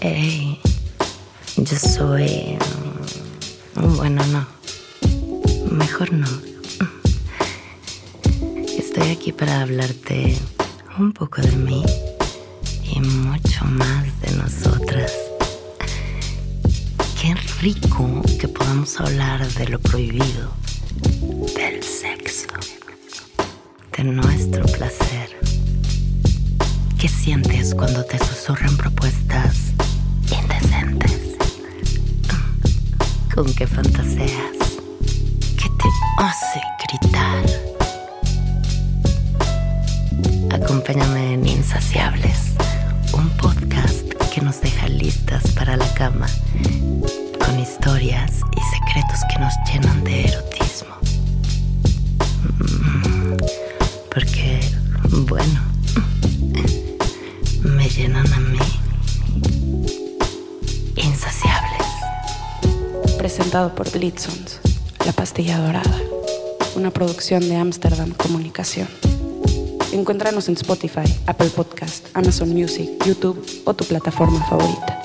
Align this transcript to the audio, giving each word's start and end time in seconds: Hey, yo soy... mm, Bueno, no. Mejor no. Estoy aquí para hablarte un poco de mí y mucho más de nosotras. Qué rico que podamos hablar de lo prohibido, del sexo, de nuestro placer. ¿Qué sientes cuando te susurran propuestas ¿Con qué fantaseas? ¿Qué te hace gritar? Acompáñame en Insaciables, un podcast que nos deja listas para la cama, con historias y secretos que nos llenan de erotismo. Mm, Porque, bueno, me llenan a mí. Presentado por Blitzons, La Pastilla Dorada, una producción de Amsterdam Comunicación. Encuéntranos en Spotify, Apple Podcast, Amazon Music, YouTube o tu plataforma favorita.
Hey, 0.00 0.60
yo 1.56 1.76
soy... 1.76 2.56
mm, 3.74 3.96
Bueno, 3.96 4.24
no. 4.26 4.46
Mejor 5.70 6.12
no. 6.12 6.28
Estoy 8.78 9.10
aquí 9.10 9.32
para 9.32 9.62
hablarte 9.62 10.36
un 10.98 11.12
poco 11.12 11.42
de 11.42 11.52
mí 11.56 11.82
y 12.84 13.00
mucho 13.00 13.64
más 13.64 14.20
de 14.20 14.30
nosotras. 14.36 15.12
Qué 17.20 17.34
rico 17.60 18.22
que 18.40 18.48
podamos 18.48 19.00
hablar 19.00 19.46
de 19.54 19.66
lo 19.68 19.80
prohibido, 19.80 20.52
del 21.56 21.82
sexo, 21.82 22.46
de 23.96 24.04
nuestro 24.04 24.64
placer. 24.66 25.36
¿Qué 26.98 27.08
sientes 27.08 27.74
cuando 27.74 28.04
te 28.04 28.18
susurran 28.18 28.76
propuestas 28.76 29.67
¿Con 33.38 33.54
qué 33.54 33.68
fantaseas? 33.68 34.58
¿Qué 35.56 35.68
te 35.78 35.88
hace 36.18 36.60
gritar? 36.82 37.44
Acompáñame 40.50 41.34
en 41.34 41.46
Insaciables, 41.46 42.54
un 43.12 43.30
podcast 43.36 44.12
que 44.34 44.40
nos 44.40 44.60
deja 44.60 44.88
listas 44.88 45.52
para 45.52 45.76
la 45.76 45.86
cama, 45.94 46.26
con 47.38 47.60
historias 47.60 48.40
y 48.56 48.60
secretos 48.76 49.20
que 49.30 49.38
nos 49.38 49.54
llenan 49.70 50.02
de 50.02 50.24
erotismo. 50.24 50.96
Mm, 52.58 53.36
Porque, 54.12 54.60
bueno, 55.28 55.60
me 57.62 57.88
llenan 57.88 58.32
a 58.32 58.40
mí. 58.40 58.58
Presentado 63.28 63.74
por 63.74 63.92
Blitzons, 63.92 64.58
La 65.04 65.12
Pastilla 65.12 65.58
Dorada, 65.58 66.00
una 66.76 66.90
producción 66.90 67.46
de 67.46 67.56
Amsterdam 67.56 68.10
Comunicación. 68.12 68.88
Encuéntranos 69.92 70.48
en 70.48 70.54
Spotify, 70.54 71.04
Apple 71.26 71.50
Podcast, 71.50 72.06
Amazon 72.14 72.48
Music, 72.48 72.88
YouTube 73.04 73.38
o 73.66 73.74
tu 73.74 73.84
plataforma 73.84 74.42
favorita. 74.46 74.97